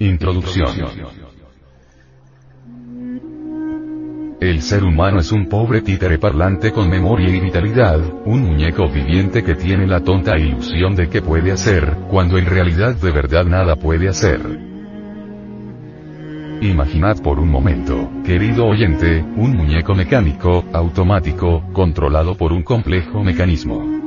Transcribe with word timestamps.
Introducción. 0.00 0.68
El 4.40 4.62
ser 4.62 4.84
humano 4.84 5.18
es 5.18 5.32
un 5.32 5.48
pobre 5.48 5.82
títere 5.82 6.18
parlante 6.18 6.70
con 6.70 6.88
memoria 6.88 7.28
y 7.28 7.40
vitalidad, 7.40 8.00
un 8.24 8.42
muñeco 8.42 8.88
viviente 8.88 9.42
que 9.42 9.56
tiene 9.56 9.88
la 9.88 10.00
tonta 10.00 10.38
ilusión 10.38 10.94
de 10.94 11.08
que 11.08 11.20
puede 11.20 11.50
hacer, 11.50 11.96
cuando 12.08 12.38
en 12.38 12.46
realidad 12.46 12.94
de 12.94 13.10
verdad 13.10 13.44
nada 13.44 13.74
puede 13.74 14.08
hacer. 14.08 14.40
Imaginad 16.60 17.20
por 17.20 17.40
un 17.40 17.50
momento, 17.50 18.08
querido 18.24 18.66
oyente, 18.66 19.24
un 19.36 19.56
muñeco 19.56 19.96
mecánico, 19.96 20.64
automático, 20.72 21.64
controlado 21.72 22.36
por 22.36 22.52
un 22.52 22.62
complejo 22.62 23.24
mecanismo. 23.24 23.97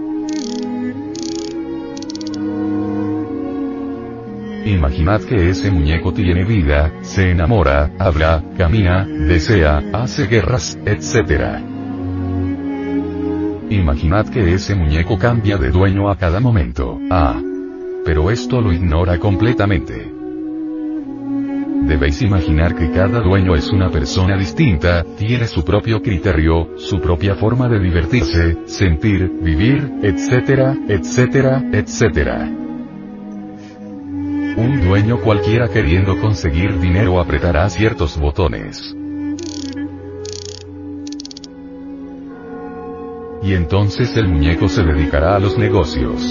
Imaginad 4.66 5.22
que 5.22 5.50
ese 5.50 5.72
muñeco 5.72 6.14
tiene 6.14 6.46
vida, 6.46 6.94
se 7.02 7.32
enamora, 7.32 7.92
habla, 7.98 8.44
camina, 8.58 9.06
desea, 9.06 9.82
hace 9.92 10.28
guerras, 10.28 10.78
etc. 10.86 11.60
Imaginad 13.72 14.28
que 14.28 14.54
ese 14.54 14.76
muñeco 14.76 15.18
cambia 15.18 15.58
de 15.58 15.72
dueño 15.72 16.12
a 16.12 16.16
cada 16.16 16.40
momento. 16.40 17.00
Ah. 17.10 17.42
Pero 18.06 18.30
esto 18.30 18.62
lo 18.62 18.72
ignora 18.72 19.18
completamente. 19.18 20.12
Debéis 21.88 22.22
imaginar 22.22 22.76
que 22.76 22.92
cada 22.92 23.22
dueño 23.22 23.56
es 23.56 23.70
una 23.70 23.90
persona 23.90 24.38
distinta, 24.38 25.04
tiene 25.18 25.48
su 25.48 25.64
propio 25.66 26.02
criterio, 26.02 26.78
su 26.78 27.00
propia 27.02 27.34
forma 27.34 27.68
de 27.68 27.80
divertirse, 27.80 28.60
sentir, 28.66 29.32
vivir, 29.42 29.92
etcétera, 30.04 30.78
etcétera, 30.88 31.64
etcétera. 31.72 32.61
Un 34.58 34.82
dueño 34.82 35.22
cualquiera 35.22 35.70
queriendo 35.70 36.20
conseguir 36.20 36.80
dinero 36.80 37.20
apretará 37.20 37.70
ciertos 37.70 38.18
botones. 38.18 38.96
Y 43.44 43.54
entonces 43.54 44.16
el 44.18 44.28
muñeco 44.28 44.68
se 44.68 44.84
dedicará 44.84 45.36
a 45.36 45.40
los 45.40 45.58
negocios. 45.58 46.22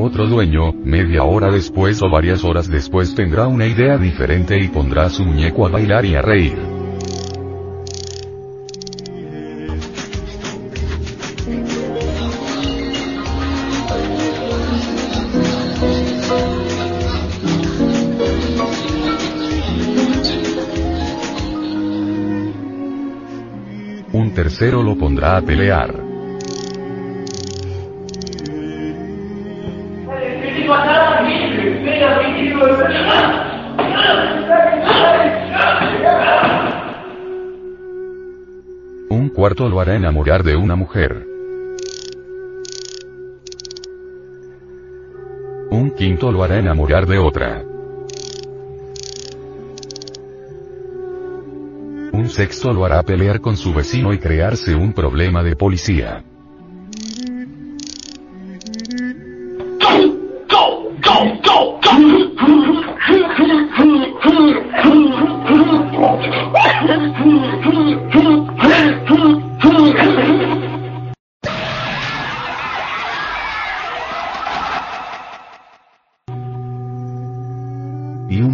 Otro 0.00 0.28
dueño, 0.28 0.72
media 0.84 1.24
hora 1.24 1.50
después 1.50 2.00
o 2.02 2.08
varias 2.08 2.44
horas 2.44 2.70
después 2.70 3.16
tendrá 3.16 3.48
una 3.48 3.66
idea 3.66 3.98
diferente 3.98 4.56
y 4.56 4.68
pondrá 4.68 5.10
su 5.10 5.24
muñeco 5.24 5.66
a 5.66 5.70
bailar 5.70 6.04
y 6.04 6.14
a 6.14 6.22
reír. 6.22 6.56
Un 24.12 24.32
tercero 24.32 24.84
lo 24.84 24.96
pondrá 24.96 25.38
a 25.38 25.42
pelear. 25.42 26.07
Un 39.10 39.30
cuarto 39.30 39.68
lo 39.68 39.80
hará 39.80 39.96
enamorar 39.96 40.42
de 40.42 40.56
una 40.56 40.76
mujer. 40.76 41.26
Un 45.70 45.90
quinto 45.96 46.32
lo 46.32 46.42
hará 46.42 46.58
enamorar 46.58 47.06
de 47.06 47.18
otra. 47.18 47.62
Un 52.12 52.28
sexto 52.28 52.72
lo 52.72 52.84
hará 52.84 53.02
pelear 53.02 53.40
con 53.40 53.56
su 53.56 53.72
vecino 53.72 54.12
y 54.12 54.18
crearse 54.18 54.74
un 54.74 54.92
problema 54.92 55.42
de 55.42 55.56
policía. 55.56 56.24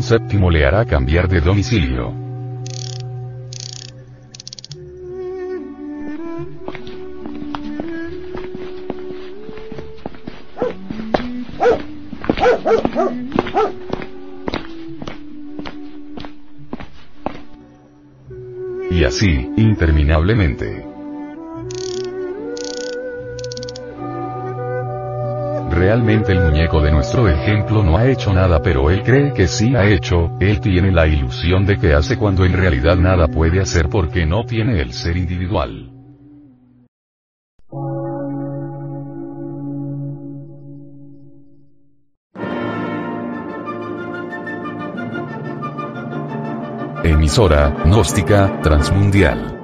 Séptimo 0.05 0.51
le 0.51 0.67
hará 0.67 0.85
cambiar 0.85 1.29
de 1.29 1.41
domicilio. 1.41 2.13
Y 18.91 19.05
así, 19.05 19.51
interminablemente. 19.57 20.94
Realmente 25.85 26.33
el 26.33 26.41
muñeco 26.41 26.81
de 26.81 26.91
nuestro 26.91 27.29
ejemplo 27.29 27.83
no 27.83 27.99
ha 27.99 28.09
hecho 28.09 28.33
nada 28.33 28.63
pero 28.63 28.91
él 28.91 29.03
cree 29.03 29.35
que 29.35 29.47
sí 29.47 29.77
ha 29.77 29.85
hecho, 29.85 30.31
él 30.41 30.59
tiene 30.59 30.91
la 30.91 31.07
ilusión 31.07 31.67
de 31.67 31.77
que 31.77 31.93
hace 31.93 32.17
cuando 32.17 32.47
en 32.47 32.55
realidad 32.55 32.97
nada 32.97 33.29
puede 33.29 33.61
hacer 33.61 33.91
porque 33.91 34.25
no 34.25 34.45
tiene 34.45 34.81
el 34.81 34.95
ser 34.95 35.19
individual. 35.19 35.91
Emisora, 47.05 47.77
gnóstica, 47.85 48.59
transmundial. 48.63 49.64